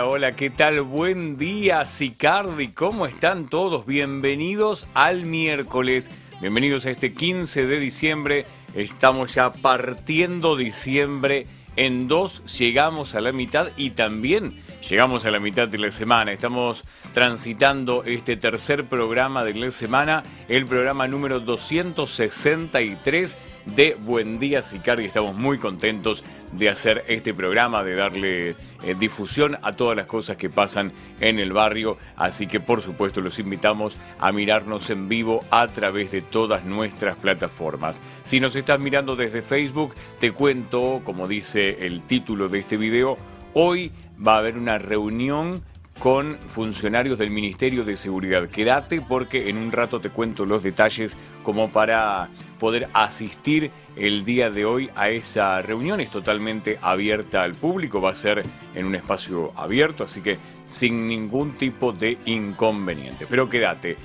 [0.00, 0.82] Hola, ¿qué tal?
[0.82, 3.84] Buen día, Sicardi, ¿cómo están todos?
[3.84, 6.08] Bienvenidos al miércoles,
[6.40, 13.32] bienvenidos a este 15 de diciembre, estamos ya partiendo diciembre en dos, llegamos a la
[13.32, 19.44] mitad y también llegamos a la mitad de la semana, estamos transitando este tercer programa
[19.44, 23.36] de la semana, el programa número 263
[23.76, 25.04] de Buen Día Sicardi.
[25.04, 28.56] Estamos muy contentos de hacer este programa, de darle eh,
[28.98, 31.98] difusión a todas las cosas que pasan en el barrio.
[32.16, 37.16] Así que por supuesto los invitamos a mirarnos en vivo a través de todas nuestras
[37.16, 38.00] plataformas.
[38.24, 43.18] Si nos estás mirando desde Facebook, te cuento, como dice el título de este video,
[43.54, 43.92] hoy
[44.24, 45.62] va a haber una reunión
[45.98, 48.48] con funcionarios del Ministerio de Seguridad.
[48.48, 52.28] Quédate porque en un rato te cuento los detalles como para
[52.60, 56.00] poder asistir el día de hoy a esa reunión.
[56.00, 60.38] Es totalmente abierta al público, va a ser en un espacio abierto, así que
[60.68, 63.26] sin ningún tipo de inconveniente.
[63.28, 63.96] Pero quédate.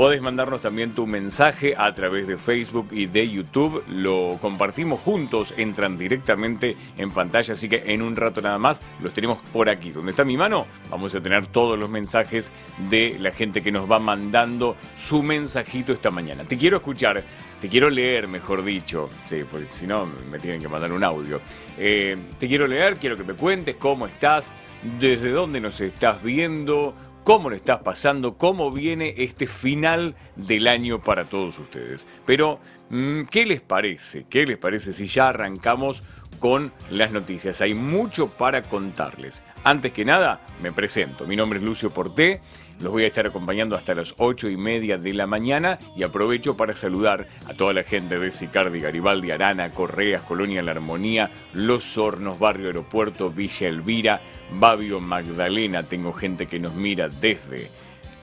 [0.00, 3.84] Podés mandarnos también tu mensaje a través de Facebook y de YouTube.
[3.86, 9.12] Lo compartimos juntos, entran directamente en pantalla, así que en un rato nada más los
[9.12, 9.90] tenemos por aquí.
[9.90, 12.50] Donde está mi mano, vamos a tener todos los mensajes
[12.88, 16.44] de la gente que nos va mandando su mensajito esta mañana.
[16.44, 17.22] Te quiero escuchar,
[17.60, 19.10] te quiero leer, mejor dicho.
[19.26, 21.42] Sí, porque si no me tienen que mandar un audio.
[21.76, 24.50] Eh, te quiero leer, quiero que me cuentes cómo estás,
[24.98, 31.00] desde dónde nos estás viendo cómo lo estás pasando, cómo viene este final del año
[31.00, 32.06] para todos ustedes.
[32.26, 32.60] Pero,
[32.90, 34.26] mm, ¿qué les parece?
[34.28, 36.02] ¿Qué les parece si ya arrancamos
[36.38, 37.60] con las noticias?
[37.60, 39.42] Hay mucho para contarles.
[39.64, 41.26] Antes que nada, me presento.
[41.26, 42.40] Mi nombre es Lucio Porté.
[42.80, 46.56] Los voy a estar acompañando hasta las ocho y media de la mañana y aprovecho
[46.56, 51.98] para saludar a toda la gente de Sicardi, Garibaldi, Arana, Correas, Colonia La Armonía, Los
[51.98, 55.82] Hornos, Barrio Aeropuerto, Villa Elvira, Babio, Magdalena.
[55.82, 57.70] Tengo gente que nos mira desde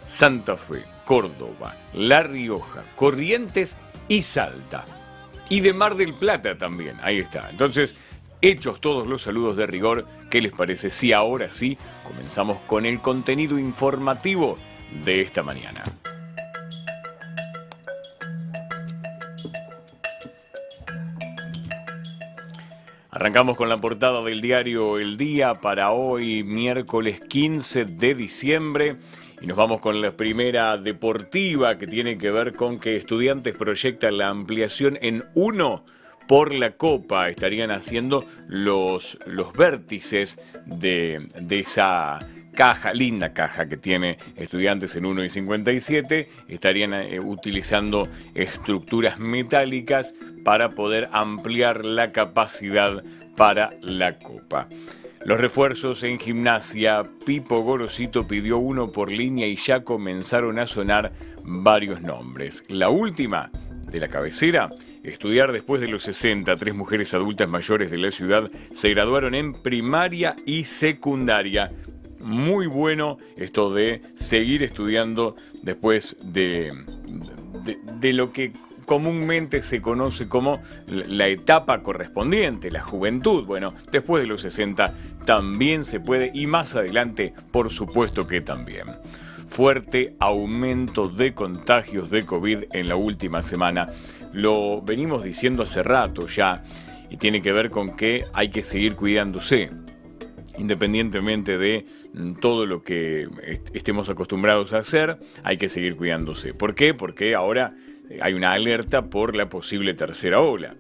[0.07, 4.85] Santa Fe, Córdoba, La Rioja, Corrientes y Salta.
[5.50, 7.51] Y de Mar del Plata también, ahí está.
[7.51, 7.94] Entonces,
[8.41, 13.00] hechos todos los saludos de rigor, ¿qué les parece si ahora sí comenzamos con el
[13.00, 14.57] contenido informativo
[15.03, 15.84] de esta mañana?
[23.12, 28.97] Arrancamos con la portada del diario El Día para hoy, miércoles 15 de diciembre.
[29.41, 34.19] Y nos vamos con la primera deportiva que tiene que ver con que estudiantes proyectan
[34.19, 35.84] la ampliación en uno
[36.27, 42.19] por la Copa estarían haciendo los, los vértices de, esa
[42.53, 50.13] caja, linda caja que tiene estudiantes en 1 y 57, estarían eh, utilizando estructuras metálicas
[50.43, 53.03] para poder ampliar la capacidad
[53.35, 54.67] para la copa.
[55.23, 61.11] Los refuerzos en gimnasia, Pipo Gorosito pidió uno por línea y ya comenzaron a sonar
[61.44, 62.63] varios nombres.
[62.69, 63.51] La última,
[63.91, 64.69] de la cabecera,
[65.07, 66.56] estudiar después de los 60.
[66.56, 71.72] Tres mujeres adultas mayores de la ciudad se graduaron en primaria y secundaria.
[72.22, 76.73] Muy bueno esto de seguir estudiando después de,
[78.00, 78.51] de, lo que
[78.85, 83.45] comúnmente se conoce como la etapa correspondiente, la juventud.
[83.45, 84.94] Bueno, después de los 60
[85.25, 88.88] también se puede y más adelante, por supuesto que también
[89.47, 93.88] fuerte aumento de contagios de COVID en la última semana.
[94.34, 96.63] Lo venimos diciendo hace rato ya
[97.09, 99.72] y tiene que ver con que hay que seguir cuidándose
[100.57, 103.27] independientemente de mm, todo lo que
[103.74, 106.54] estemos acostumbrados a hacer, hay que seguir cuidándose.
[106.54, 106.95] ¿Por qué?
[106.95, 107.75] Porque ahora
[108.10, 110.75] eh, hay una alerta por la posible tercera ola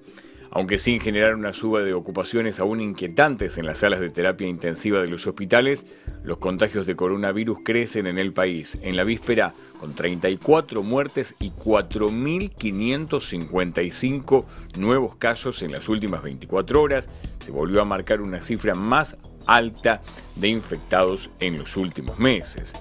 [0.51, 5.01] aunque sin generar una suba de ocupaciones aún inquietantes en las salas de terapia intensiva
[5.01, 5.85] de los hospitales,
[6.23, 8.77] los contagios de coronavirus crecen en el país.
[8.81, 14.45] En la víspera, con 34 muertes y 4.555
[14.77, 17.09] nuevos casos en las últimas 24 horas,
[17.39, 20.01] se volvió a marcar una cifra más alta
[20.35, 22.73] de infectados en los últimos meses.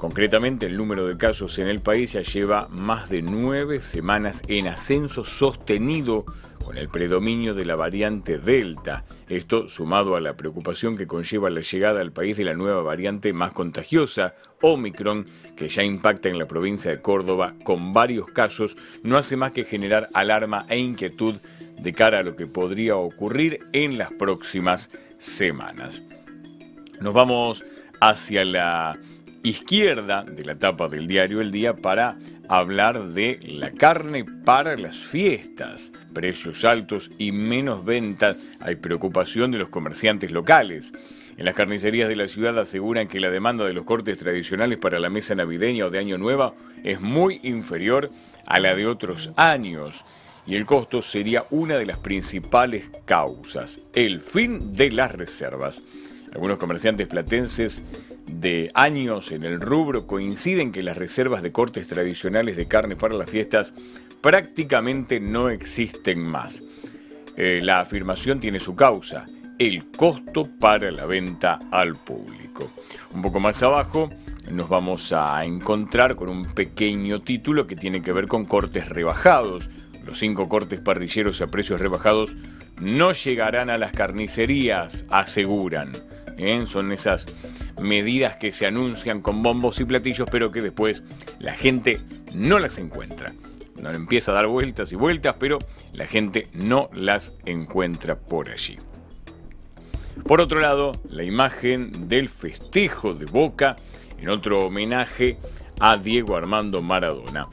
[0.00, 4.66] Concretamente, el número de casos en el país ya lleva más de nueve semanas en
[4.66, 6.24] ascenso sostenido
[6.70, 9.04] con el predominio de la variante Delta.
[9.28, 13.32] Esto sumado a la preocupación que conlleva la llegada al país de la nueva variante
[13.32, 15.26] más contagiosa, Omicron,
[15.56, 19.64] que ya impacta en la provincia de Córdoba con varios casos, no hace más que
[19.64, 21.38] generar alarma e inquietud
[21.76, 26.04] de cara a lo que podría ocurrir en las próximas semanas.
[27.00, 27.64] Nos vamos
[28.00, 28.96] hacia la
[29.42, 32.16] izquierda de la tapa del diario El Día para
[32.48, 35.92] hablar de la carne para las fiestas.
[36.12, 38.36] Precios altos y menos ventas.
[38.60, 40.92] Hay preocupación de los comerciantes locales.
[41.36, 44.98] En las carnicerías de la ciudad aseguran que la demanda de los cortes tradicionales para
[44.98, 46.54] la mesa navideña o de Año Nuevo
[46.84, 48.10] es muy inferior
[48.46, 50.04] a la de otros años
[50.46, 55.82] y el costo sería una de las principales causas, el fin de las reservas.
[56.32, 57.84] Algunos comerciantes platenses
[58.26, 63.14] de años en el rubro coinciden que las reservas de cortes tradicionales de carne para
[63.14, 63.74] las fiestas
[64.20, 66.62] prácticamente no existen más.
[67.36, 69.26] Eh, la afirmación tiene su causa,
[69.58, 72.70] el costo para la venta al público.
[73.12, 74.08] Un poco más abajo
[74.50, 79.68] nos vamos a encontrar con un pequeño título que tiene que ver con cortes rebajados.
[80.04, 82.34] Los cinco cortes parrilleros a precios rebajados
[82.80, 85.92] no llegarán a las carnicerías, aseguran.
[86.42, 86.64] ¿Eh?
[86.66, 87.26] Son esas
[87.80, 91.02] medidas que se anuncian con bombos y platillos, pero que después
[91.38, 92.00] la gente
[92.34, 93.32] no las encuentra.
[93.80, 95.58] No empieza a dar vueltas y vueltas, pero
[95.94, 98.76] la gente no las encuentra por allí.
[100.24, 103.76] Por otro lado, la imagen del festejo de Boca
[104.18, 105.36] en otro homenaje
[105.80, 107.48] a Diego Armando Maradona.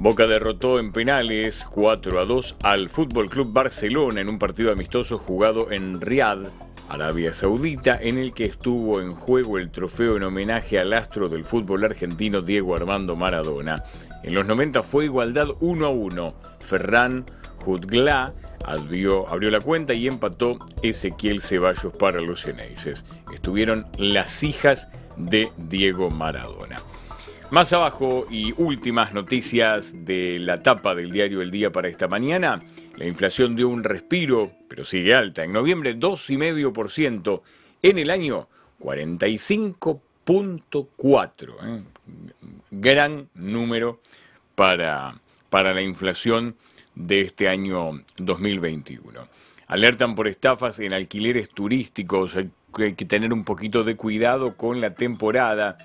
[0.00, 5.18] Boca derrotó en penales 4 a 2 al Fútbol Club Barcelona en un partido amistoso
[5.18, 6.48] jugado en Riad,
[6.90, 11.44] Arabia Saudita, en el que estuvo en juego el trofeo en homenaje al astro del
[11.44, 13.82] fútbol argentino Diego Armando Maradona.
[14.24, 16.34] En los 90 fue igualdad 1 a 1.
[16.58, 17.24] Ferran
[17.64, 18.32] Jutgla
[18.64, 23.04] abrió, la cuenta y empató Ezequiel Ceballos para los Ceneices.
[23.32, 26.76] Estuvieron las hijas de Diego Maradona.
[27.50, 32.62] Más abajo y últimas noticias de la tapa del diario El Día para esta mañana.
[33.00, 35.42] La inflación dio un respiro, pero sigue alta.
[35.42, 37.40] En noviembre 2,5%.
[37.80, 38.46] En el año
[38.78, 41.54] 45.4.
[41.64, 41.82] ¿eh?
[42.70, 44.02] Gran número
[44.54, 45.18] para,
[45.48, 46.56] para la inflación
[46.94, 49.28] de este año 2021.
[49.68, 52.36] Alertan por estafas en alquileres turísticos.
[52.36, 52.50] Hay
[52.92, 55.78] que tener un poquito de cuidado con la temporada.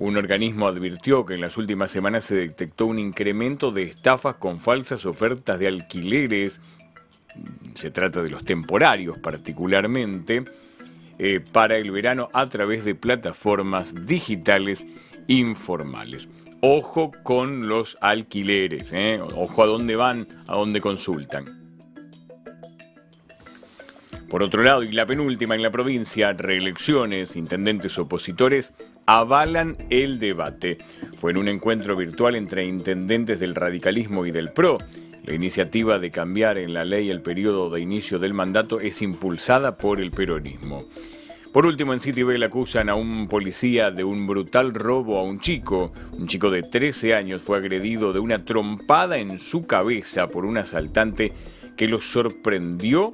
[0.00, 4.58] Un organismo advirtió que en las últimas semanas se detectó un incremento de estafas con
[4.58, 6.58] falsas ofertas de alquileres,
[7.74, 10.44] se trata de los temporarios particularmente,
[11.18, 14.86] eh, para el verano a través de plataformas digitales
[15.28, 16.30] informales.
[16.62, 19.20] Ojo con los alquileres, eh.
[19.20, 21.44] ojo a dónde van, a dónde consultan.
[24.30, 28.72] Por otro lado, y la penúltima en la provincia, reelecciones, intendentes opositores
[29.18, 30.78] avalan el debate.
[31.16, 34.78] Fue en un encuentro virtual entre intendentes del radicalismo y del PRO.
[35.24, 39.76] La iniciativa de cambiar en la ley el periodo de inicio del mandato es impulsada
[39.76, 40.84] por el peronismo.
[41.52, 45.92] Por último, en Citibel acusan a un policía de un brutal robo a un chico.
[46.16, 50.56] Un chico de 13 años fue agredido de una trompada en su cabeza por un
[50.56, 51.32] asaltante
[51.76, 53.10] que lo sorprendió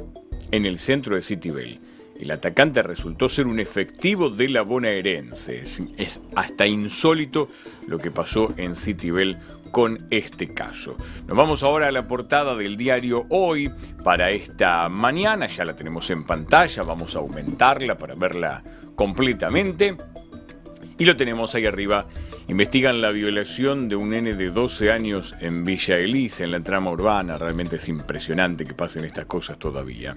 [0.52, 1.81] en el centro de Citibel.
[2.20, 5.62] El atacante resultó ser un efectivo de la bonaerense.
[5.62, 7.49] Es, hasta insólito
[7.87, 9.37] lo que pasó en Citibel
[9.70, 10.96] con este caso.
[11.26, 13.70] Nos vamos ahora a la portada del diario Hoy
[14.02, 15.46] para esta mañana.
[15.46, 18.62] Ya la tenemos en pantalla, vamos a aumentarla para verla
[18.94, 19.96] completamente.
[20.99, 22.06] Y lo tenemos ahí arriba.
[22.49, 26.90] Investigan la violación de un nene de 12 años en Villa Elisa, en la trama
[26.90, 27.37] urbana.
[27.37, 30.16] Realmente es impresionante que pasen estas cosas todavía.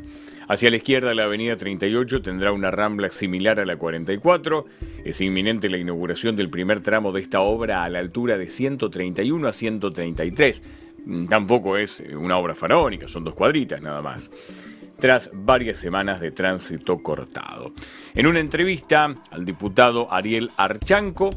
[0.49, 4.65] Hacia la izquierda, la avenida 38 tendrá una rambla similar a la 44.
[5.05, 9.47] Es inminente la inauguración del primer tramo de esta obra a la altura de 131
[9.47, 10.63] a 133.
[11.29, 14.31] Tampoco es una obra faraónica, son dos cuadritas nada más
[14.99, 17.71] tras varias semanas de tránsito cortado.
[18.15, 21.29] En una entrevista al diputado Ariel Archanco,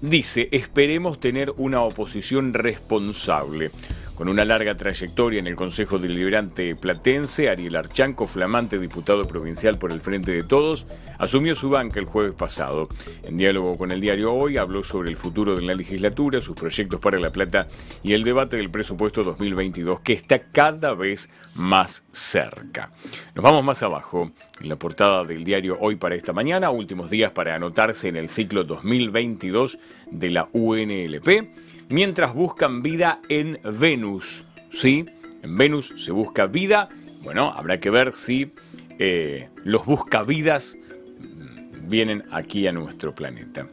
[0.00, 3.70] dice, esperemos tener una oposición responsable.
[4.14, 9.90] Con una larga trayectoria en el Consejo Deliberante Platense, Ariel Archanco, flamante diputado provincial por
[9.90, 10.86] el Frente de Todos,
[11.18, 12.88] asumió su banca el jueves pasado.
[13.24, 17.00] En diálogo con el diario Hoy, habló sobre el futuro de la legislatura, sus proyectos
[17.00, 17.66] para La Plata
[18.04, 22.92] y el debate del presupuesto 2022, que está cada vez más cerca.
[23.34, 24.30] Nos vamos más abajo,
[24.60, 28.28] en la portada del diario Hoy para esta mañana, últimos días para anotarse en el
[28.28, 29.76] ciclo 2022
[30.12, 34.44] de la UNLP mientras buscan vida en Venus.
[34.70, 35.06] ¿Sí?
[35.42, 36.88] En Venus se busca vida.
[37.22, 38.52] Bueno, habrá que ver si
[38.98, 40.76] eh, los buscavidas
[41.18, 43.68] mm, vienen aquí a nuestro planeta.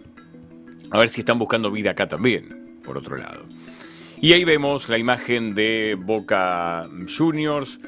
[0.89, 3.45] A ver si están buscando vida acá también, por otro lado.
[4.19, 7.79] Y ahí vemos la imagen de Boca Juniors,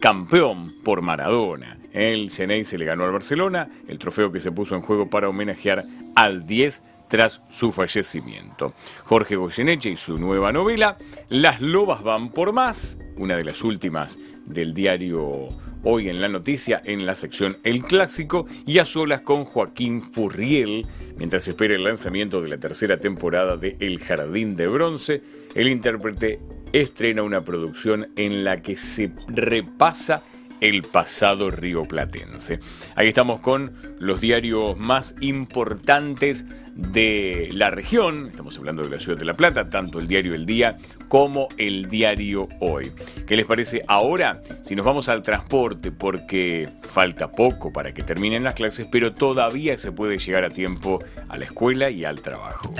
[0.00, 1.78] campeón por Maradona.
[1.92, 5.28] El Ceney se le ganó al Barcelona, el trofeo que se puso en juego para
[5.28, 5.84] homenajear
[6.16, 6.82] al 10
[7.14, 8.74] tras su fallecimiento.
[9.04, 14.18] Jorge Goyeneche y su nueva novela, Las lobas van por más, una de las últimas
[14.44, 15.46] del diario
[15.84, 20.88] Hoy en la Noticia, en la sección El Clásico, y a solas con Joaquín Furriel,
[21.16, 25.22] mientras espera el lanzamiento de la tercera temporada de El Jardín de Bronce,
[25.54, 26.40] el intérprete
[26.72, 30.24] estrena una producción en la que se repasa
[30.60, 32.58] el pasado rioplatense.
[32.96, 39.18] Ahí estamos con los diarios más importantes de la región, estamos hablando de la ciudad
[39.18, 40.76] de La Plata, tanto el diario El Día
[41.08, 42.92] como el diario Hoy.
[43.26, 45.92] ¿Qué les parece ahora si nos vamos al transporte?
[45.92, 50.98] Porque falta poco para que terminen las clases, pero todavía se puede llegar a tiempo
[51.28, 52.74] a la escuela y al trabajo.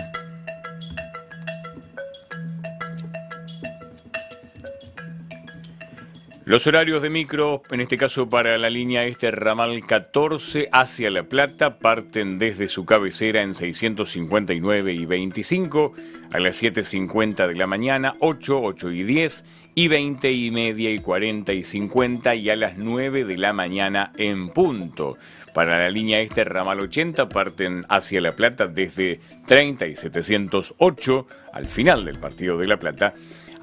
[6.46, 11.22] Los horarios de micro, en este caso para la línea este ramal 14 hacia La
[11.22, 15.94] Plata, parten desde su cabecera en 659 y 25
[16.30, 20.98] a las 7.50 de la mañana, 8, 8 y 10 y 20 y media y
[20.98, 25.16] 40 y 50 y a las 9 de la mañana en punto.
[25.54, 31.64] Para la línea este ramal 80 parten hacia La Plata desde 30 y 708 al
[31.64, 33.14] final del partido de La Plata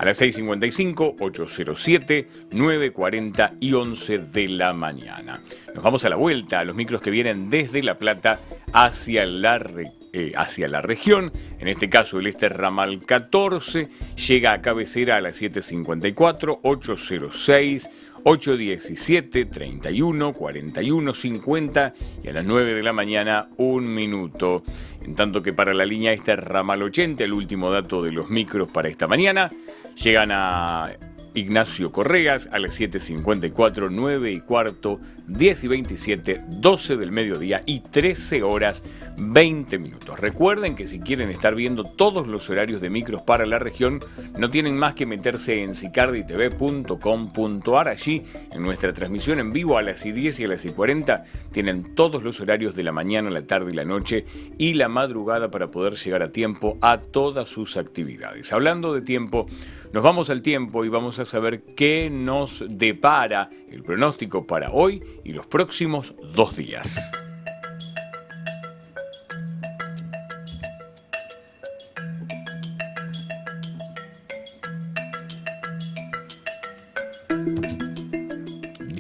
[0.02, 5.40] a las 6.55, 8.07, 9.40 y 11 de la mañana.
[5.76, 8.40] Nos vamos a la vuelta a los micros que vienen desde La Plata
[8.74, 9.64] hacia la,
[10.12, 11.32] eh, hacia la región.
[11.60, 13.90] En este caso, el este ramal 14
[14.28, 17.90] llega a cabecera a las 7.54, 8.06.
[18.24, 21.94] 8.17, 31, 41, 50
[22.24, 24.62] y a las 9 de la mañana un minuto.
[25.04, 28.70] En tanto que para la línea este ramal 80, el último dato de los micros
[28.70, 29.52] para esta mañana,
[29.96, 30.92] Llegan a
[31.34, 37.80] Ignacio Correas a las 7.54, 9 y cuarto, 10 y 27, 12 del mediodía y
[37.82, 38.84] 13 horas
[39.18, 40.20] 20 minutos.
[40.20, 44.02] Recuerden que si quieren estar viendo todos los horarios de micros para la región,
[44.38, 47.88] no tienen más que meterse en sicarditv.com.ar.
[47.88, 52.24] Allí, en nuestra transmisión en vivo a las 10 y a las 40, tienen todos
[52.24, 54.26] los horarios de la mañana, la tarde y la noche
[54.58, 58.52] y la madrugada para poder llegar a tiempo a todas sus actividades.
[58.52, 59.46] Hablando de tiempo,
[59.94, 65.02] nos vamos al tiempo y vamos a saber qué nos depara el pronóstico para hoy
[65.24, 67.12] y los próximos dos días.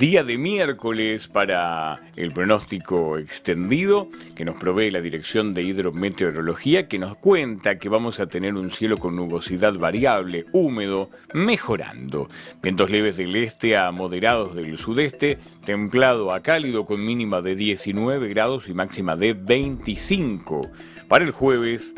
[0.01, 6.97] Día de miércoles para el pronóstico extendido que nos provee la Dirección de Hidrometeorología que
[6.97, 12.29] nos cuenta que vamos a tener un cielo con nubosidad variable, húmedo, mejorando.
[12.63, 18.27] Vientos leves del este a moderados del sudeste, templado a cálido con mínima de 19
[18.29, 20.67] grados y máxima de 25.
[21.07, 21.93] Para el jueves,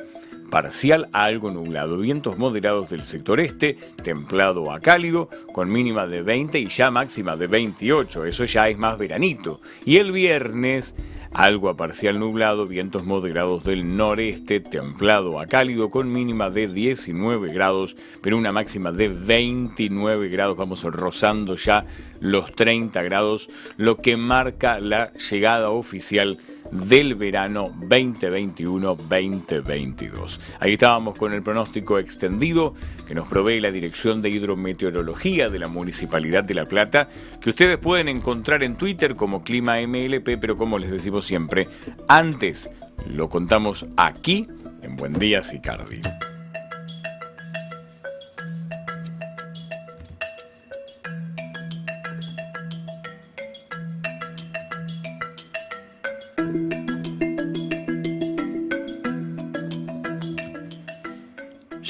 [0.53, 6.21] parcial a algo nublado, vientos moderados del sector este, templado a cálido, con mínima de
[6.21, 9.61] 20 y ya máxima de 28, eso ya es más veranito.
[9.83, 10.95] Y el viernes,
[11.31, 17.51] algo a parcial nublado, vientos moderados del noreste, templado a cálido, con mínima de 19
[17.51, 21.87] grados, pero una máxima de 29 grados, vamos rozando ya
[22.19, 26.37] los 30 grados, lo que marca la llegada oficial
[26.73, 30.39] del verano 2021-2022.
[30.59, 32.73] Ahí estábamos con el pronóstico extendido
[33.07, 37.07] que nos provee la Dirección de Hidrometeorología de la Municipalidad de La Plata,
[37.39, 41.67] que ustedes pueden encontrar en Twitter como Clima MLP, pero como les decimos siempre,
[42.07, 42.69] antes
[43.07, 44.47] lo contamos aquí
[44.81, 46.01] en Buen Día Sicardi.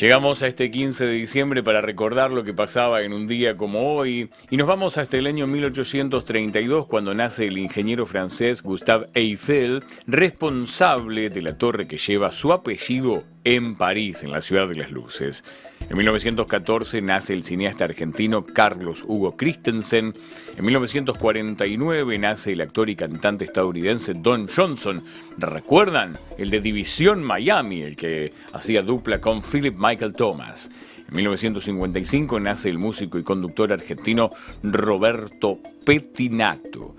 [0.04, 3.96] Llegamos a este 15 de diciembre para recordar lo que pasaba en un día como
[3.96, 9.82] hoy y nos vamos hasta el año 1832 cuando nace el ingeniero francés Gustave Eiffel,
[10.06, 14.92] responsable de la torre que lleva su apellido en París, en la ciudad de las
[14.92, 15.46] luces.
[15.90, 20.14] En 1914 nace el cineasta argentino Carlos Hugo Christensen.
[20.58, 25.04] En 1949 nace el actor y cantante estadounidense Don Johnson.
[25.38, 26.18] ¿Recuerdan?
[26.38, 30.72] El de División Miami, el que hacía dupla con Philip Michael Thomas.
[31.08, 34.32] En 1955 nace el músico y conductor argentino
[34.64, 36.96] Roberto Pettinato.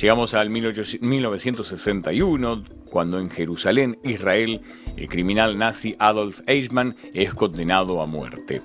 [0.00, 4.62] Llegamos al 1961, cuando en Jerusalén, Israel,
[4.96, 8.62] el criminal nazi Adolf Eichmann es condenado a muerte.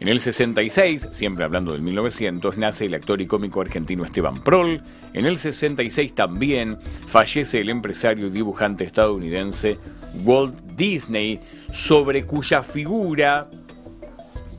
[0.00, 4.82] En el 66, siempre hablando del 1900, nace el actor y cómico argentino Esteban Prol.
[5.12, 6.76] En el 66 también
[7.06, 9.78] fallece el empresario y dibujante estadounidense
[10.24, 11.38] Walt Disney,
[11.72, 13.48] sobre cuya figura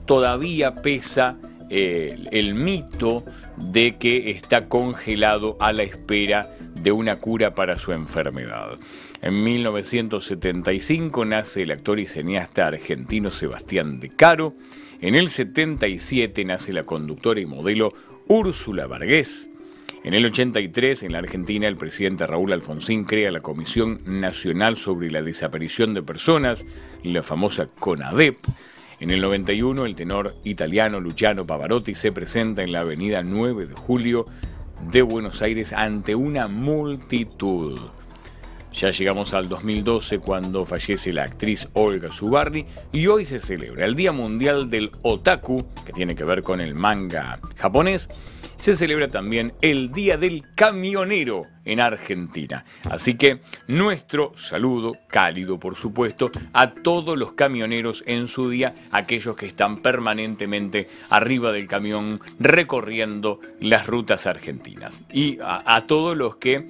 [0.05, 1.36] todavía pesa
[1.69, 3.24] el mito
[3.57, 8.77] de que está congelado a la espera de una cura para su enfermedad.
[9.22, 14.53] En 1975 nace el actor y cineasta argentino Sebastián De Caro.
[15.01, 17.93] En el 77 nace la conductora y modelo
[18.27, 19.50] Úrsula Vargués.
[20.03, 25.10] En el 83, en la Argentina, el presidente Raúl Alfonsín crea la Comisión Nacional sobre
[25.10, 26.63] la Desaparición de Personas,
[27.01, 28.38] la famosa CONADEP.
[28.99, 33.73] En el 91, el tenor italiano Luciano Pavarotti se presenta en la avenida 9 de
[33.75, 34.25] Julio
[34.89, 37.77] de Buenos Aires ante una multitud.
[38.73, 43.95] Ya llegamos al 2012 cuando fallece la actriz Olga Zubarri y hoy se celebra el
[43.95, 48.07] Día Mundial del Otaku, que tiene que ver con el manga japonés.
[48.57, 52.63] Se celebra también el Día del Camionero en Argentina.
[52.89, 59.35] Así que nuestro saludo cálido, por supuesto, a todos los camioneros en su día, aquellos
[59.35, 65.03] que están permanentemente arriba del camión recorriendo las rutas argentinas.
[65.12, 66.67] Y a, todos los que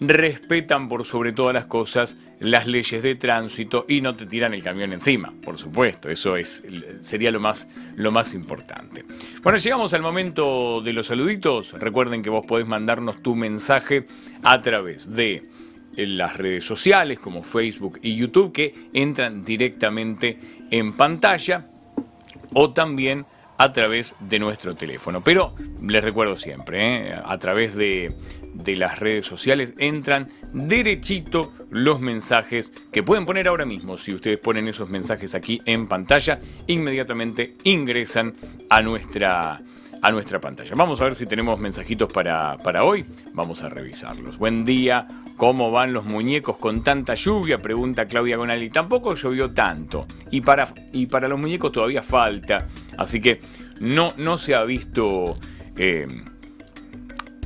[0.00, 4.62] respetan por sobre todas las cosas las leyes de tránsito y no te tiran el
[4.62, 6.64] camión encima, por supuesto, eso es,
[7.00, 9.04] sería lo más, lo más importante.
[9.42, 14.06] Bueno, llegamos al momento de los saluditos, recuerden que vos podés mandarnos tu mensaje
[14.42, 15.42] a través de
[15.96, 20.38] las redes sociales como Facebook y YouTube que entran directamente
[20.70, 21.66] en pantalla
[22.54, 23.26] o también
[23.58, 25.20] a través de nuestro teléfono.
[25.20, 27.14] Pero les recuerdo siempre, ¿eh?
[27.22, 28.12] a través de,
[28.54, 33.98] de las redes sociales entran derechito los mensajes que pueden poner ahora mismo.
[33.98, 38.34] Si ustedes ponen esos mensajes aquí en pantalla, inmediatamente ingresan
[38.70, 39.60] a nuestra
[40.02, 40.72] a nuestra pantalla.
[40.74, 43.04] Vamos a ver si tenemos mensajitos para, para hoy.
[43.32, 44.38] Vamos a revisarlos.
[44.38, 45.06] Buen día.
[45.36, 47.58] ¿Cómo van los muñecos con tanta lluvia?
[47.58, 48.70] Pregunta Claudia Gonali.
[48.70, 50.06] Tampoco llovió tanto.
[50.30, 52.66] Y para, y para los muñecos todavía falta.
[52.96, 53.40] Así que
[53.80, 55.38] no, no se ha visto
[55.76, 56.06] eh,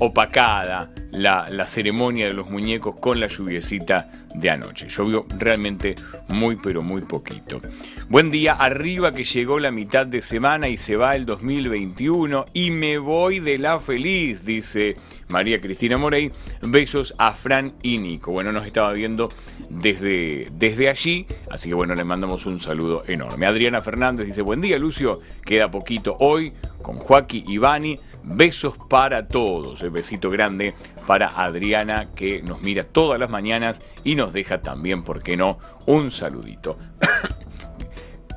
[0.05, 4.89] opacada la, la, ceremonia de los muñecos con la lluviecita de anoche.
[4.89, 5.95] Llovió realmente
[6.29, 7.61] muy pero muy poquito.
[8.09, 12.73] Buen día, arriba que llegó la mitad de semana y se va el 2021 y
[12.73, 14.97] me voy de la feliz, dice
[15.29, 16.33] María Cristina Morey.
[16.63, 18.33] Besos a Fran y Nico.
[18.33, 19.29] Bueno, nos estaba viendo
[19.71, 23.47] desde, desde allí, así que bueno, le mandamos un saludo enorme.
[23.47, 27.97] Adriana Fernández dice, buen día Lucio, queda poquito hoy con Joaquín y Vani.
[28.25, 29.83] Besos para todos.
[29.83, 30.75] El besito grande
[31.07, 35.59] para Adriana que nos mira todas las mañanas y nos deja también, ¿por qué no?,
[35.87, 36.79] un saludito.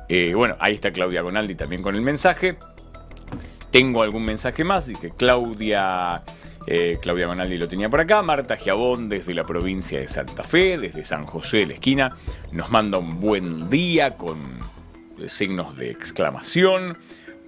[0.08, 2.58] Eh, bueno, ahí está Claudia Gonaldi también con el mensaje.
[3.72, 6.22] Tengo algún mensaje más, dice Claudia...
[6.68, 8.22] Eh, Claudia Gonaldi lo tenía por acá.
[8.22, 12.16] Marta Giabón desde la provincia de Santa Fe, desde San José de la esquina,
[12.52, 14.60] nos manda un buen día con
[15.26, 16.98] signos de exclamación.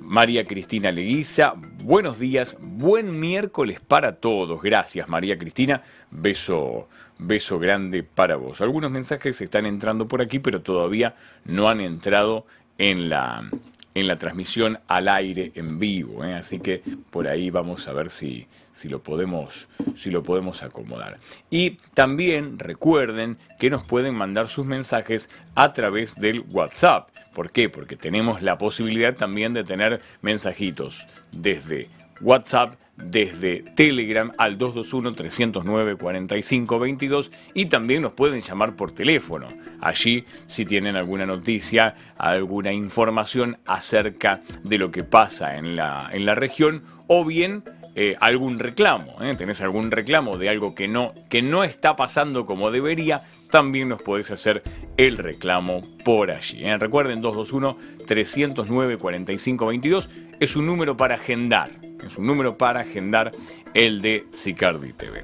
[0.09, 1.53] María Cristina Leguiza,
[1.85, 4.62] buenos días, buen miércoles para todos.
[4.62, 8.62] Gracias María Cristina, beso, beso grande para vos.
[8.62, 12.47] Algunos mensajes están entrando por aquí, pero todavía no han entrado
[12.79, 13.51] en la,
[13.98, 16.24] en la transmisión al aire en vivo.
[16.24, 16.34] ¿eh?
[16.34, 21.18] Así que por ahí vamos a ver si, si, lo podemos, si lo podemos acomodar.
[21.50, 27.11] Y también recuerden que nos pueden mandar sus mensajes a través del WhatsApp.
[27.34, 27.68] ¿Por qué?
[27.68, 31.88] Porque tenemos la posibilidad también de tener mensajitos desde
[32.20, 39.48] WhatsApp, desde Telegram al 221-309-4522 y también nos pueden llamar por teléfono.
[39.80, 46.26] Allí si tienen alguna noticia, alguna información acerca de lo que pasa en la, en
[46.26, 47.62] la región o bien
[48.00, 49.16] eh, algún reclamo.
[49.22, 49.34] ¿eh?
[49.37, 54.00] Tenés algún reclamo de algo que no, que no está pasando como debería, también nos
[54.02, 54.62] podés hacer
[54.96, 56.64] el reclamo por allí.
[56.64, 56.78] ¿eh?
[56.78, 60.08] Recuerden, 221-309-4522
[60.38, 61.72] es un número para agendar,
[62.09, 63.33] es un número para agendar
[63.75, 65.23] el de Sicardi TV.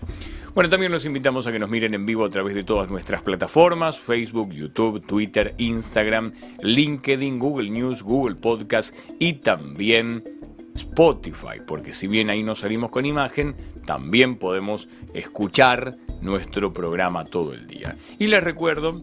[0.54, 3.22] Bueno, también los invitamos a que nos miren en vivo a través de todas nuestras
[3.22, 10.22] plataformas, Facebook, YouTube, Twitter, Instagram, LinkedIn, Google News, Google Podcast y también
[10.76, 17.52] Spotify, porque si bien ahí no salimos con imagen, también podemos escuchar nuestro programa todo
[17.52, 17.96] el día.
[18.20, 19.02] Y les recuerdo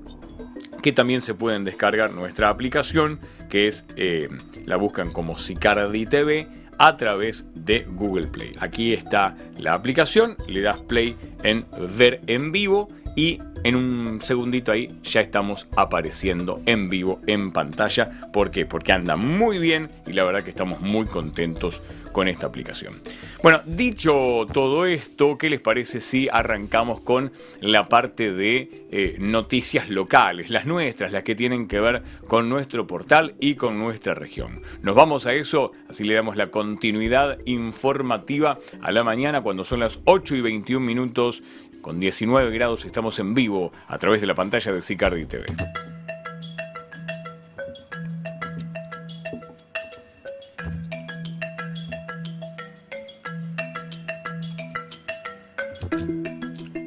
[0.81, 4.29] que también se pueden descargar nuestra aplicación, que es, eh,
[4.65, 8.55] la buscan como Sicardi TV, a través de Google Play.
[8.59, 11.65] Aquí está la aplicación, le das play en
[11.97, 18.09] ver en vivo y en un segundito ahí ya estamos apareciendo en vivo en pantalla.
[18.33, 18.65] ¿Por qué?
[18.65, 22.93] Porque anda muy bien y la verdad que estamos muy contentos con esta aplicación.
[23.41, 29.89] Bueno, dicho todo esto, ¿qué les parece si arrancamos con la parte de eh, noticias
[29.89, 34.61] locales, las nuestras, las que tienen que ver con nuestro portal y con nuestra región?
[34.81, 39.79] Nos vamos a eso, así le damos la continuidad informativa a la mañana cuando son
[39.79, 41.43] las 8 y 21 minutos
[41.81, 45.45] con 19 grados estamos en vivo a través de la pantalla de Sicardi TV.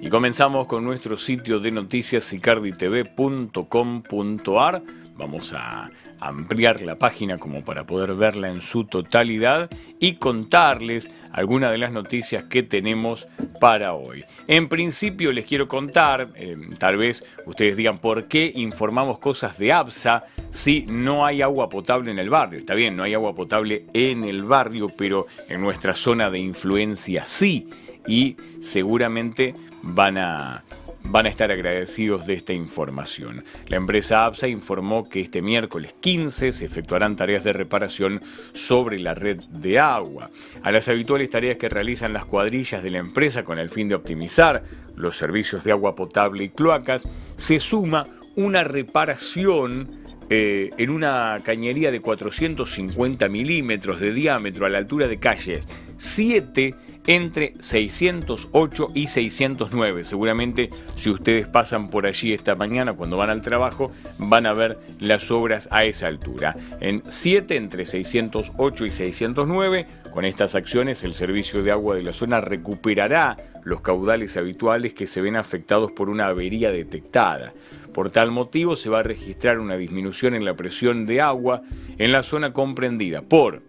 [0.01, 4.83] Y comenzamos con nuestro sitio de noticias sicarditv.com.ar.
[5.17, 11.71] Vamos a ampliar la página como para poder verla en su totalidad y contarles algunas
[11.71, 13.29] de las noticias que tenemos
[13.61, 14.25] para hoy.
[14.49, 19.73] En principio les quiero contar, eh, tal vez ustedes digan por qué informamos cosas de
[19.73, 22.59] ABSA si no hay agua potable en el barrio.
[22.59, 27.25] Está bien, no hay agua potable en el barrio, pero en nuestra zona de influencia
[27.25, 27.69] sí.
[28.07, 30.65] Y seguramente van a
[31.05, 33.45] van a estar agradecidos de esta información.
[33.69, 39.15] La empresa APSA informó que este miércoles 15 se efectuarán tareas de reparación sobre la
[39.15, 40.31] red de agua.
[40.63, 43.95] A las habituales tareas que realizan las cuadrillas de la empresa con el fin de
[43.95, 44.65] optimizar
[44.97, 51.91] los servicios de agua potable y cloacas, se suma una reparación eh, en una cañería
[51.91, 55.67] de 450 milímetros de diámetro a la altura de calles
[55.99, 56.75] 7
[57.07, 60.05] entre 608 y 609.
[60.05, 64.79] Seguramente si ustedes pasan por allí esta mañana cuando van al trabajo van a ver
[65.01, 66.57] las obras a esa altura.
[66.81, 72.13] En 7 entre 608 y 609, con estas acciones el servicio de agua de la
[72.13, 77.53] zona recuperará los caudales habituales que se ven afectados por una avería detectada.
[77.95, 81.63] Por tal motivo se va a registrar una disminución en la presión de agua
[81.97, 83.63] en la zona comprendida por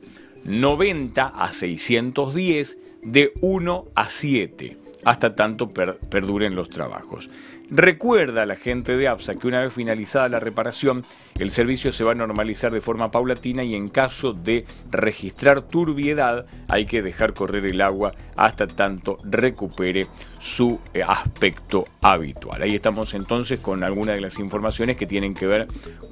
[0.44, 7.30] 90 a 610 de 1 a 7 hasta tanto perduren los trabajos.
[7.70, 11.04] Recuerda a la gente de APSA que una vez finalizada la reparación,
[11.39, 16.46] el servicio se va a normalizar de forma paulatina y en caso de registrar turbiedad
[16.68, 20.08] hay que dejar correr el agua hasta tanto recupere
[20.39, 22.62] su eh, aspecto habitual.
[22.62, 25.68] Ahí estamos entonces con algunas de las informaciones que tienen que ver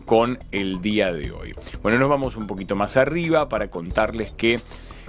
[0.05, 1.53] con el día de hoy.
[1.81, 4.59] Bueno, nos vamos un poquito más arriba para contarles que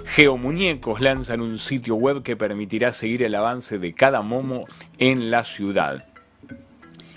[0.05, 4.65] Geomuñecos lanzan un sitio web que permitirá seguir el avance de cada momo
[4.97, 6.05] en la ciudad.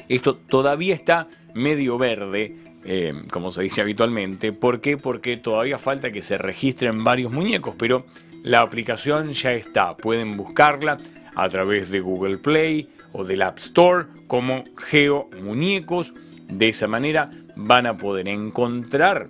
[0.09, 4.53] Esto todavía está medio verde, eh, como se dice habitualmente.
[4.53, 4.97] ¿Por qué?
[4.97, 8.07] Porque todavía falta que se registren varios muñecos, pero
[8.43, 9.97] la aplicación ya está.
[9.97, 10.99] Pueden buscarla
[11.35, 16.15] a través de Google Play o del App Store como Geo Muñecos.
[16.49, 19.29] De esa manera van a poder encontrar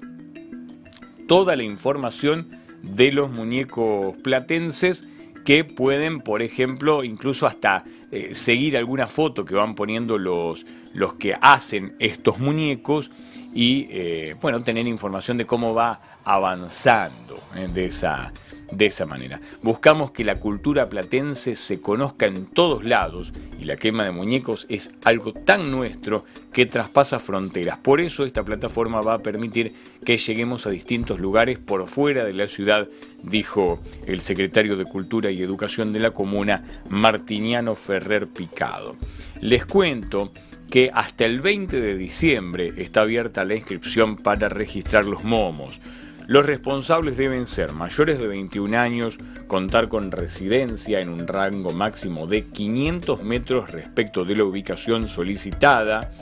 [1.27, 5.04] toda la información de los muñecos platenses
[5.44, 11.14] que pueden, por ejemplo, incluso hasta eh, seguir alguna foto que van poniendo los, los
[11.14, 13.10] que hacen estos muñecos
[13.54, 18.32] y, eh, bueno, tener información de cómo va avanzando eh, de esa,
[18.70, 19.40] de esa manera.
[19.62, 24.66] Buscamos que la cultura platense se conozca en todos lados y la quema de muñecos
[24.68, 27.78] es algo tan nuestro que traspasa fronteras.
[27.78, 29.72] Por eso esta plataforma va a permitir
[30.04, 32.88] que lleguemos a distintos lugares por fuera de la ciudad,
[33.22, 38.96] dijo el secretario de Cultura y Educación de la comuna, Martiniano Ferrer Picado.
[39.40, 40.33] Les cuento
[40.70, 45.81] que hasta el 20 de diciembre está abierta la inscripción para registrar los momos.
[46.28, 52.26] Los responsables deben ser mayores de 21 años, contar con residencia en un rango máximo
[52.26, 56.12] de 500 metros respecto de la ubicación solicitada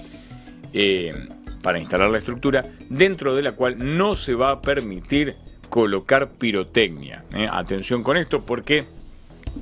[0.72, 1.12] eh,
[1.60, 5.34] para instalar la estructura, dentro de la cual no se va a permitir
[5.68, 7.24] colocar pirotecnia.
[7.34, 7.48] Eh.
[7.50, 8.84] Atención con esto porque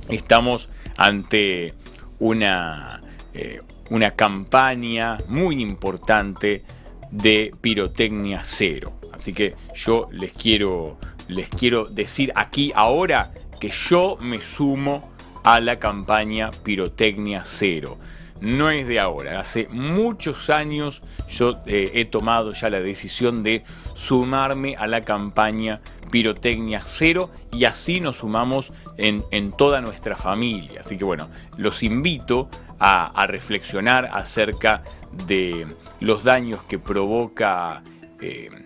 [0.09, 1.73] estamos ante
[2.19, 3.01] una,
[3.33, 6.61] eh, una campaña muy importante
[7.09, 8.93] de pirotecnia cero.
[9.15, 10.97] Así que yo les quiero,
[11.27, 15.11] les quiero decir aquí ahora que yo me sumo
[15.43, 17.97] a la campaña Pirotecnia Cero.
[18.41, 23.63] No es de ahora, hace muchos años yo eh, he tomado ya la decisión de
[23.93, 25.79] sumarme a la campaña
[26.11, 30.81] Pirotecnia Cero y así nos sumamos en, toda nuestra familia.
[30.81, 32.49] Así que bueno, los invito
[32.79, 34.83] a, reflexionar acerca
[35.27, 35.65] de
[35.99, 37.83] los daños que provoca...
[38.21, 38.64] Eh,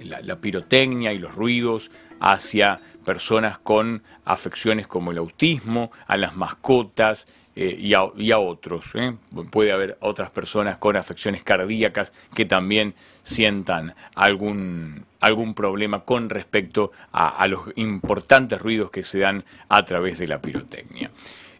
[0.00, 7.26] la, pirotecnia y los ruidos hacia personas con afecciones como el autismo, a las mascotas
[7.56, 8.94] eh, y, a, otros.
[8.94, 9.14] ¿eh?
[9.50, 16.92] Puede haber otras personas con afecciones cardíacas que también sientan algún, algún problema con respecto
[17.12, 21.10] a, los importantes ruidos que se dan a través de la pirotecnia.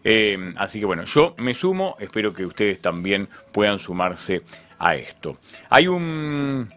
[0.02, 4.42] Eh, así que bueno, yo me sumo, espero que ustedes también puedan sumarse
[4.78, 5.36] a esto.
[5.68, 6.70] Hay un,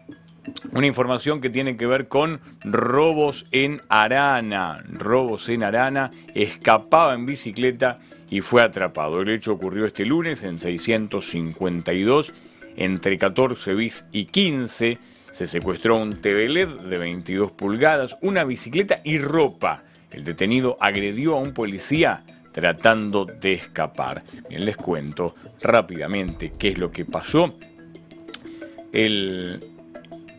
[0.72, 4.82] una información que tiene que ver con robos en Arana.
[4.88, 7.96] Robos en Arana, escapaba en bicicleta
[8.30, 9.20] y fue atrapado.
[9.20, 12.34] El hecho ocurrió este lunes en 652,
[12.76, 14.98] entre 14 bis y 15.
[15.30, 19.82] Se secuestró un TV LED de 22 pulgadas, una bicicleta y ropa.
[20.10, 24.22] El detenido agredió a un policía tratando de escapar.
[24.48, 27.52] Bien, les cuento rápidamente qué es lo que pasó.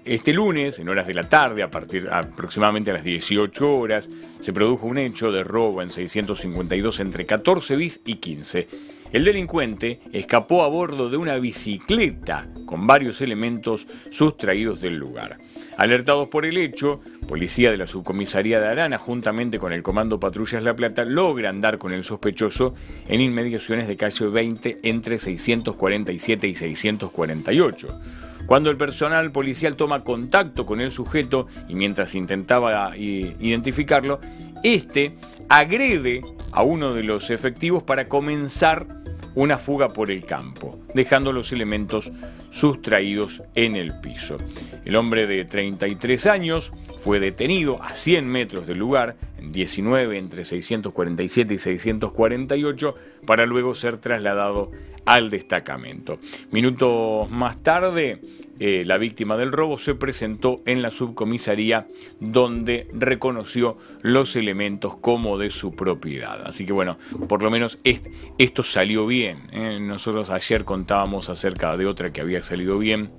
[0.05, 4.53] Este lunes, en horas de la tarde, a partir aproximadamente a las 18 horas, se
[4.53, 8.67] produjo un hecho de robo en 652 entre 14 bis y 15.
[9.11, 15.37] El delincuente escapó a bordo de una bicicleta con varios elementos sustraídos del lugar.
[15.77, 20.63] Alertados por el hecho, policía de la subcomisaría de Arana, juntamente con el comando Patrullas
[20.63, 22.75] La Plata, logran dar con el sospechoso
[23.07, 27.99] en inmediaciones de calle 20 entre 647 y 648.
[28.45, 34.19] Cuando el personal policial toma contacto con el sujeto y mientras intentaba identificarlo,
[34.63, 35.15] este
[35.49, 38.87] agrede a uno de los efectivos para comenzar
[39.33, 42.11] una fuga por el campo, dejando los elementos
[42.49, 44.37] sustraídos en el piso.
[44.83, 50.45] El hombre de 33 años fue detenido a 100 metros del lugar, en 19 entre
[50.45, 54.71] 647 y 648, para luego ser trasladado
[55.05, 56.19] al destacamento.
[56.51, 58.19] Minutos más tarde,
[58.59, 61.87] eh, la víctima del robo se presentó en la subcomisaría
[62.19, 66.41] donde reconoció los elementos como de su propiedad.
[66.45, 69.49] Así que bueno, por lo menos esto salió bien.
[69.51, 69.79] ¿eh?
[69.79, 73.09] Nosotros ayer contábamos acerca de otra que había salido bien,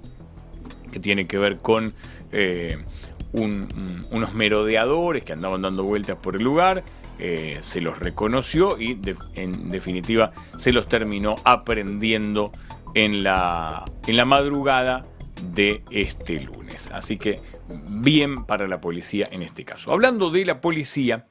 [0.93, 1.95] que tiene que ver con...
[2.33, 2.79] Eh,
[3.33, 6.85] unos merodeadores que andaban dando vueltas por el lugar
[7.19, 8.99] eh, se los reconoció y
[9.35, 12.53] en definitiva se los terminó aprendiendo
[12.95, 15.03] en la, en la madrugada
[15.55, 16.91] de este lunes.
[16.93, 17.41] Así que
[17.89, 19.93] bien para la policía en este caso.
[19.93, 21.27] Hablando de la policía,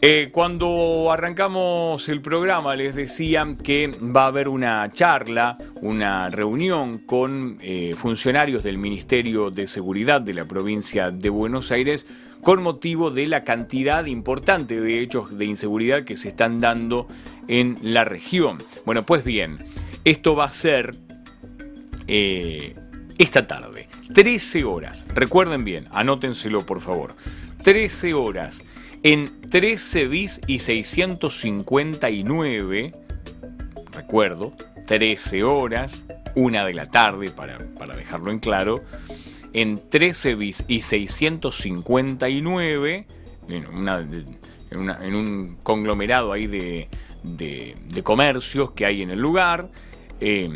[0.04, 7.06] Eh, cuando arrancamos el programa les decía que va a haber una charla, una reunión
[7.06, 12.04] con eh, funcionarios del Ministerio de Seguridad de la provincia de Buenos Aires
[12.42, 17.06] con motivo de la cantidad importante de hechos de inseguridad que se están dando
[17.48, 18.58] en la región.
[18.84, 19.58] Bueno, pues bien,
[20.04, 20.96] esto va a ser
[22.06, 22.74] eh,
[23.18, 25.04] esta tarde, 13 horas.
[25.14, 27.14] Recuerden bien, anótenselo por favor.
[27.62, 28.62] 13 horas
[29.04, 32.92] en 13 bis y 659,
[33.92, 34.52] recuerdo,
[34.86, 37.58] 13 horas, una de la tarde, para,
[37.96, 38.84] dejarlo en claro,
[39.52, 43.06] en 13 bis y 659,
[43.48, 43.66] en,
[45.14, 46.88] un conglomerado ahí de,
[48.02, 49.68] comercios que hay en el lugar,
[50.20, 50.48] eh,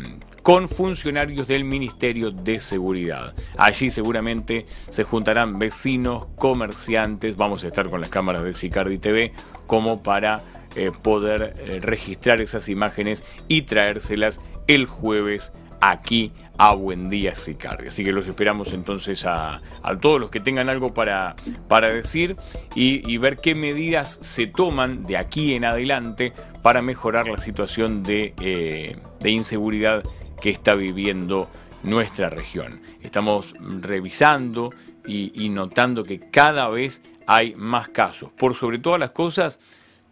[0.47, 3.33] con funcionarios del Ministerio de Seguridad.
[3.57, 9.33] Allí seguramente se juntarán vecinos, comerciantes, vamos a estar con las cámaras de Sicardi TV
[9.65, 10.45] como para
[10.77, 15.51] eh, poder eh, registrar esas imágenes y traérselas el jueves
[15.91, 17.87] aquí a Buen Día Sicardi.
[17.87, 19.61] Así que los esperamos entonces a,
[20.01, 21.35] todos los que tengan algo para,
[21.67, 22.35] para decir
[22.75, 28.33] y, ver qué medidas se toman de aquí en adelante para mejorar la situación de,
[28.41, 30.03] eh, de inseguridad
[30.41, 31.49] que está viviendo
[31.83, 32.81] nuestra región.
[33.01, 34.71] Estamos revisando
[35.05, 38.29] y, notando que cada vez hay más casos.
[38.37, 39.59] Por sobre todas las cosas,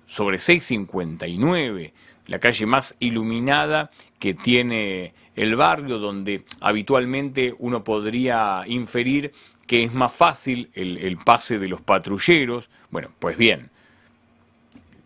[0.06, 1.94] sobre 659,
[2.28, 9.32] la calle más iluminada que tiene el barrio, donde habitualmente uno podría inferir
[9.68, 12.70] que es más fácil el, pase de los patrulleros.
[12.92, 13.70] Bueno, pues bien,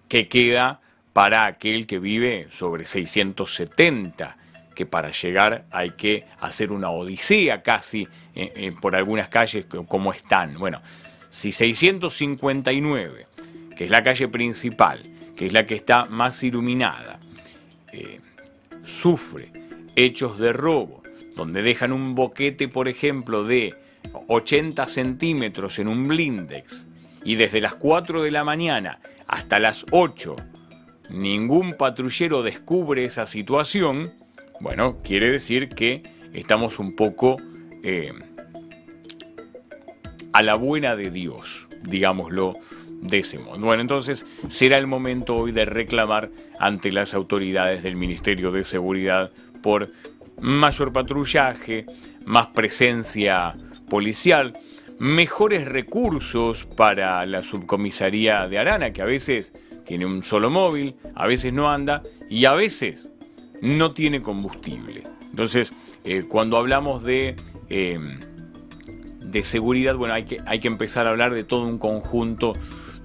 [0.08, 0.82] que queda
[1.13, 4.38] para aquel que vive sobre 670
[4.75, 10.13] que para llegar hay que hacer una odisea casi eh, eh, por algunas calles como
[10.13, 10.58] están.
[10.58, 10.82] Bueno,
[11.29, 13.27] si 659,
[13.75, 15.03] que es la calle principal,
[15.39, 17.17] que es la que está más iluminada,
[17.93, 18.19] eh,
[18.84, 19.54] sufre
[19.95, 21.02] hechos de robo,
[21.34, 23.73] donde dejan un boquete, por ejemplo, de
[24.28, 26.88] 80 centímetros en un blindex,
[27.23, 30.36] y desde las 4 de la mañana hasta las 8
[31.10, 34.12] ningún patrullero descubre esa situación,
[34.60, 37.38] bueno, quiere decir que estamos un poco
[37.82, 38.12] eh,
[40.34, 42.56] a la buena de Dios, digámoslo
[43.01, 43.59] modo.
[43.59, 49.31] Bueno, entonces será el momento hoy de reclamar ante las autoridades del Ministerio de Seguridad
[49.62, 49.91] por
[50.41, 51.85] mayor patrullaje,
[52.25, 53.55] más presencia
[53.89, 54.53] policial,
[54.99, 59.53] mejores recursos para la subcomisaría de Arana, que a veces
[59.85, 63.12] tiene un solo móvil, a veces no anda y a veces
[63.62, 65.03] no tiene combustible.
[65.29, 67.35] Entonces, eh, cuando hablamos de,
[67.69, 68.19] em,
[69.19, 72.53] de seguridad, bueno, hay que, hay que empezar a hablar de todo un conjunto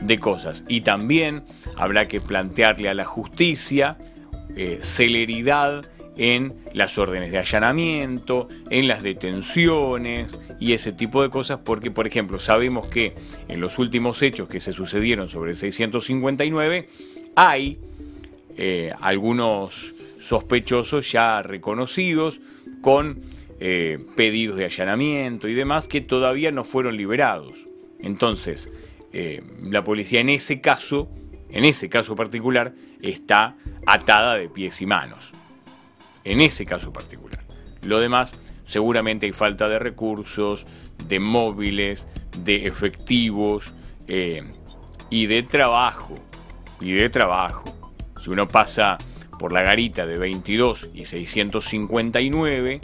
[0.00, 0.64] de cosas.
[0.68, 1.44] Y también
[1.76, 3.96] habrá que plantearle a la justicia
[4.57, 11.61] eh, celeridad en las órdenes de allanamiento, en las detenciones y ese tipo de cosas,
[11.64, 13.14] porque por ejemplo sabemos que
[13.48, 16.88] en los últimos hechos que se sucedieron sobre el 659
[17.35, 17.78] hay
[18.57, 22.40] eh, algunos sospechosos ya reconocidos
[22.80, 23.20] con
[23.61, 27.59] eh, pedidos de allanamiento y demás que todavía no fueron liberados.
[28.00, 28.68] Entonces,
[29.16, 31.09] eh, la policía en ese caso,
[31.48, 33.55] en ese caso particular, está
[33.87, 35.31] atada de pies y manos.
[36.24, 37.44] En ese caso particular.
[37.83, 40.66] Lo demás, seguramente hay falta de recursos,
[41.07, 42.09] de móviles,
[42.42, 43.72] de efectivos
[44.09, 44.42] eh,
[45.11, 46.16] y de trabajo.
[46.81, 47.64] Y de trabajo.
[48.20, 48.98] Si uno pasa
[49.38, 52.81] por la garita de 22 y 659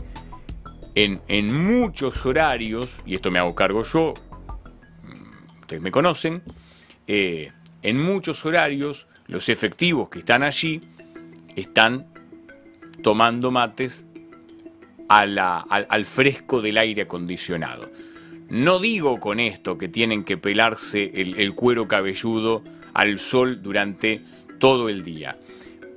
[0.94, 4.14] en, en muchos horarios, y esto me hago cargo yo,
[5.70, 6.42] ustedes me conocen,
[7.06, 7.52] eh,
[7.82, 10.80] en muchos horarios los efectivos que están allí
[11.56, 12.06] están
[13.02, 14.04] tomando mates
[15.08, 17.90] al, fresco del aire acondicionado.
[18.48, 24.20] No digo con esto que tienen que pelarse el cuero cabelludo al sol durante
[24.58, 25.36] todo el día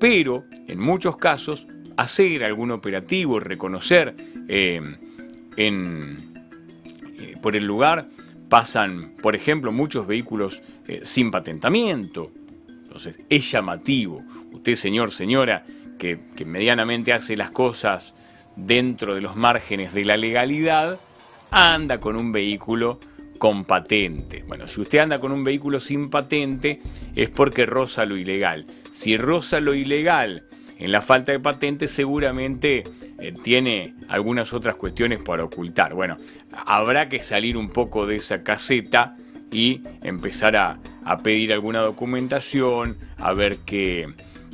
[0.03, 4.13] pero en muchos casos hacer algún operativo, reconocer
[4.49, 4.81] eh,
[5.55, 6.17] eh,
[7.41, 8.09] por el lugar,
[8.53, 12.29] pasan, por ejemplo, muchos vehículos eh, sin patentamiento.
[12.67, 14.21] Entonces, es llamativo.
[14.51, 15.65] Usted, señor, señora,
[15.97, 18.15] que, que medianamente hace las cosas
[18.55, 20.99] dentro de los márgenes de la legalidad,
[21.49, 22.99] anda con un vehículo
[23.39, 24.43] con patente.
[24.47, 26.79] Bueno, si usted anda con un vehículo sin patente
[27.15, 28.67] es porque roza lo ilegal.
[28.91, 30.43] Si roza lo ilegal
[30.79, 32.83] en la falta de patente seguramente
[33.19, 35.93] eh, tiene algunas otras cuestiones para ocultar.
[35.93, 36.17] Bueno,
[36.65, 39.15] habrá que salir un poco de esa caseta
[39.51, 40.79] y empezar a,
[41.23, 44.07] pedir alguna documentación, a ver qué,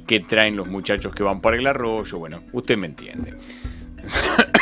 [0.05, 2.19] qué traen los muchachos que van por el arroyo.
[2.19, 3.35] Bueno, usted me entiende.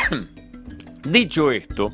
[1.04, 1.92] Dicho esto,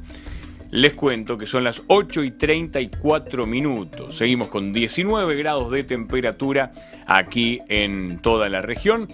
[0.75, 4.17] les cuento que son las 8 y 34 minutos.
[4.17, 6.73] Seguimos con 19 grados de temperatura
[7.07, 9.09] aquí en toda la región.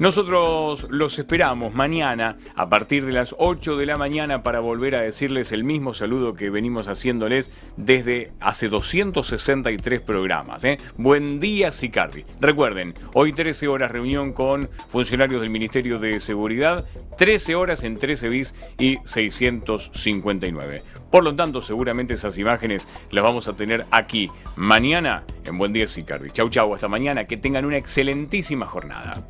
[0.00, 5.02] Nosotros los esperamos mañana a partir de las 8 de la mañana para volver a
[5.02, 10.64] decirles el mismo saludo que venimos haciéndoles desde hace 263 programas.
[10.64, 10.78] ¿eh?
[10.96, 12.24] Buen día, Sicardi.
[12.40, 18.30] Recuerden, hoy 13 horas reunión con funcionarios del Ministerio de Seguridad, 13 horas en 13
[18.30, 20.82] bis y 659.
[21.10, 25.86] Por lo tanto, seguramente esas imágenes las vamos a tener aquí mañana en Buen Día,
[25.86, 26.30] Sicardi.
[26.30, 27.26] Chau, chau, hasta mañana.
[27.26, 29.26] Que tengan una excelentísima jornada.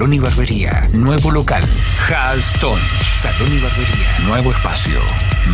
[0.00, 1.62] Salón y Barbería, nuevo local.
[2.08, 2.90] Hastones,
[3.20, 4.98] Salón y Barbería, nuevo espacio,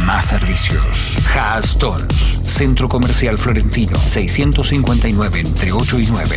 [0.04, 1.16] más servicios.
[1.36, 2.06] Hastones,
[2.44, 6.36] Centro Comercial Florentino, 659 entre 8 y 9.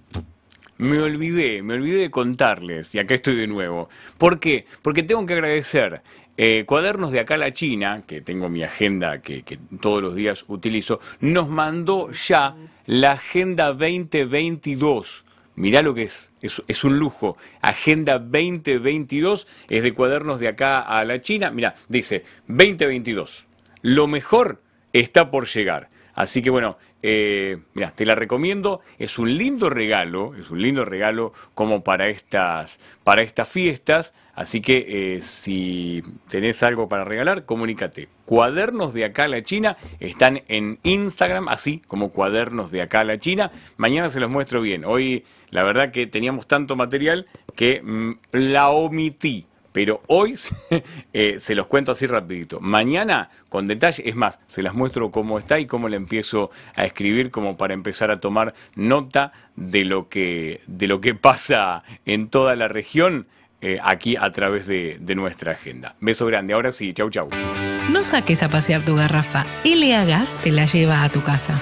[0.81, 3.87] Me olvidé, me olvidé de contarles, y acá estoy de nuevo.
[4.17, 4.65] ¿Por qué?
[4.81, 6.01] Porque tengo que agradecer
[6.37, 9.43] eh, Cuadernos de acá a la China, que tengo mi agenda que,
[9.79, 12.55] todos los días utilizo, nos mandó ya
[12.87, 15.23] la Agenda 2022.
[15.53, 17.37] Mirá lo que es, es, es, un lujo.
[17.61, 21.51] Agenda 2022 es de Cuadernos de acá a la China.
[21.51, 23.45] Mira, dice 2022.
[23.83, 24.63] Lo mejor
[24.93, 25.89] está por llegar.
[26.15, 28.81] Así que bueno, eh, mira, te la recomiendo.
[28.97, 34.13] Es un lindo regalo, es un lindo regalo como para estas, para estas fiestas.
[34.33, 38.07] Así que eh, si tenés algo para regalar, comunícate.
[38.25, 43.05] Cuadernos de acá a la China están en Instagram, así como cuadernos de acá a
[43.05, 43.51] la China.
[43.77, 44.85] Mañana se los muestro bien.
[44.85, 50.35] Hoy, la verdad que teníamos tanto material que mm, la omití pero hoy
[51.13, 52.59] eh, se los cuento así rapidito.
[52.59, 56.85] Mañana con detalle, es más, se las muestro cómo está y cómo le empiezo a
[56.85, 62.29] escribir como para empezar a tomar nota de lo que, de lo que pasa en
[62.29, 63.27] toda la región.
[63.63, 65.93] Eh, aquí a través de, de, nuestra agenda.
[65.99, 67.29] Beso grande, ahora sí, chau chau.
[67.91, 71.61] No saques a pasear tu garrafa, LA Gas te la lleva a tu casa.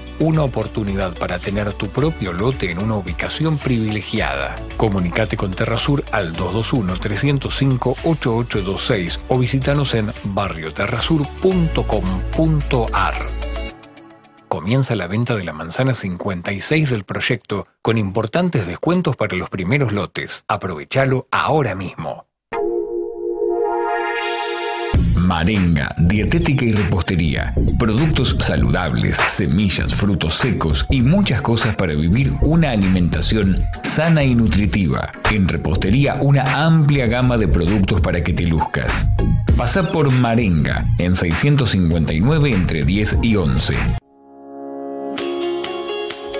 [0.21, 4.55] una oportunidad para tener tu propio lote en una ubicación privilegiada.
[4.77, 13.15] Comunicate con Terrasur al 221-305-8826 o visítanos en barrioterrasur.com.ar.
[14.47, 19.91] comienza la venta de la manzana 56 del proyecto con importantes descuentos para los primeros
[19.91, 20.45] lotes.
[20.47, 22.27] Aprovechalo ahora mismo.
[25.25, 27.53] Marenga, dietética y repostería.
[27.77, 35.11] Productos saludables, semillas, frutos secos y muchas cosas para vivir una alimentación sana y nutritiva.
[35.31, 39.07] En repostería una amplia gama de productos para que te luzcas.
[39.57, 43.75] Pasa por Marenga en 659 entre 10 y 11.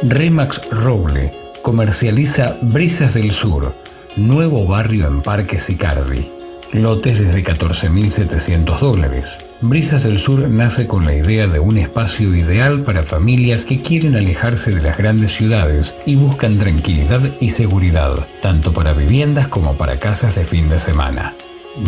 [0.03, 3.75] Remax Roble comercializa Brisas del Sur,
[4.17, 6.40] nuevo barrio en Parque Sicardi.
[6.73, 9.45] Lotes desde 14.700 dólares.
[9.59, 14.15] Brisas del Sur nace con la idea de un espacio ideal para familias que quieren
[14.15, 19.99] alejarse de las grandes ciudades y buscan tranquilidad y seguridad, tanto para viviendas como para
[19.99, 21.35] casas de fin de semana.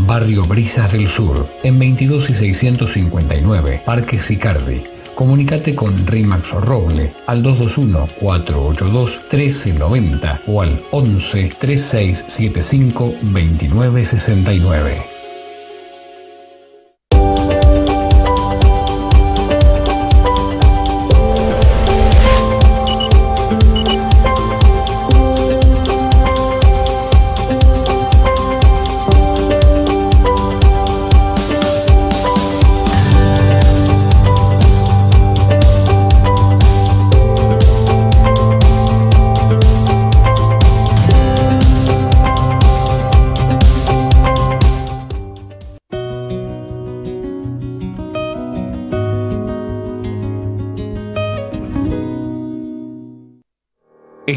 [0.06, 4.84] Barrio Brisas del Sur, en 22 y 659, Parque Sicardi,
[5.16, 15.12] Comunicate con Rimax Roble al 221-482-1390 o al 11 3675 2969.